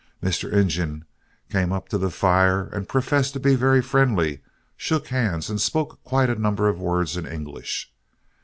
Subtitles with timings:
[0.23, 0.51] Mr.
[0.51, 1.05] Injun
[1.51, 4.41] came up to the fire and professed to be very friendly,
[4.75, 7.93] shook hands, and spoke quite a number of words in English.